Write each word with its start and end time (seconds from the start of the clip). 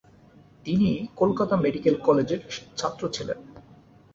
তিনি 0.65 0.89
কলকাতা 1.15 1.55
মেডিক্যাল 1.57 1.95
কলেজের 1.97 2.41
ছাত্র 2.77 3.03
ছিলেন। 3.09 3.39